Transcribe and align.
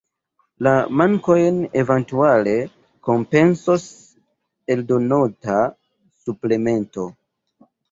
La 0.67 0.71
mankojn 1.01 1.59
eventuale 1.81 2.55
kompensos 3.11 3.87
eldonota 4.79 5.61
suplemento. 6.27 7.09